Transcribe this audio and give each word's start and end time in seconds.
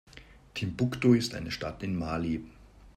Timbuktu 0.55 1.13
ist 1.13 1.35
eine 1.35 1.51
Stadt 1.51 1.83
in 1.83 1.95
Mali. 1.95 2.43